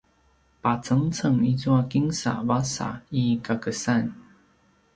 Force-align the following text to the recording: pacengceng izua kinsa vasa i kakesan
pacengceng 0.61 1.37
izua 1.53 1.81
kinsa 1.91 2.33
vasa 2.49 2.89
i 3.21 3.25
kakesan 3.45 4.03